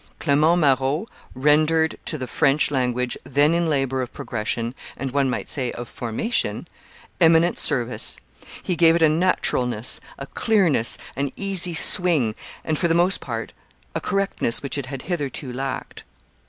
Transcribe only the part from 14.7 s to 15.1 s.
it had